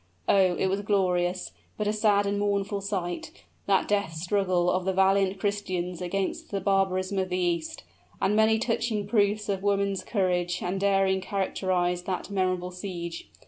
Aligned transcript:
Oh! 0.27 0.55
it 0.55 0.65
was 0.65 0.79
a 0.79 0.81
glorious, 0.81 1.51
but 1.77 1.85
a 1.85 1.93
sad 1.93 2.25
and 2.25 2.39
mournful 2.39 2.81
sight 2.81 3.29
that 3.67 3.87
death 3.87 4.13
struggle 4.13 4.71
of 4.71 4.83
the 4.83 4.93
valiant 4.93 5.39
Christians 5.39 6.01
against 6.01 6.49
the 6.49 6.59
barbarism 6.59 7.19
of 7.19 7.29
the 7.29 7.37
East. 7.37 7.83
And 8.19 8.35
many 8.35 8.57
touching 8.57 9.05
proofs 9.05 9.47
of 9.47 9.61
woman's 9.61 10.03
courage 10.03 10.59
and 10.63 10.79
daring 10.79 11.21
characterized 11.21 12.07
that 12.07 12.31
memorable 12.31 12.71
siege. 12.71 13.29